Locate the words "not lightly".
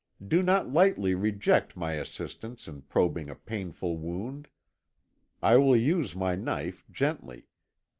0.41-1.13